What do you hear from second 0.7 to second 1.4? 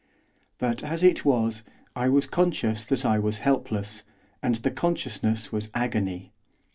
as it